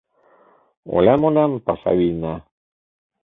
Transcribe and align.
Олян-олян 0.95 1.51
паша 1.65 1.91
вийна. 1.99 2.35